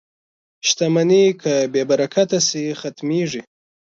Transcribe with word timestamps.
•شتمني 0.67 1.23
که 1.41 1.53
بې 1.73 1.83
برکته 1.89 2.39
شي، 2.47 2.65
ختمېږي. 2.79 3.41